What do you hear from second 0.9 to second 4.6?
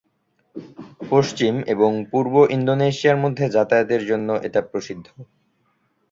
পশ্চিম এবং পূর্ব ইন্দোনেশিয়ার মধ্যে যাতায়াতের জন্য এটা